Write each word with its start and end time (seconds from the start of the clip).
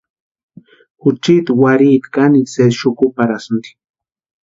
Juchiti 1.01 1.51
warhiti 1.61 2.07
kanekwa 2.13 2.51
sésï 2.53 2.77
xukuparhasïnti. 2.81 3.69